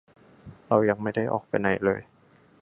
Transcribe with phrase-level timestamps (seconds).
[0.67, 2.01] เรายังไม่ได้ออกไปไหนเลย